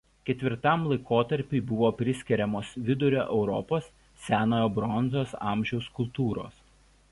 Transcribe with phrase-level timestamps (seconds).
[0.27, 3.93] Ketvirtajam laikotarpiui buvo priskiriamos Vidurio Europos
[4.25, 6.61] senojo bronzos amžiaus kultūros.